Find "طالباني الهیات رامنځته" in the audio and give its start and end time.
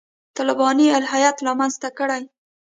0.37-1.89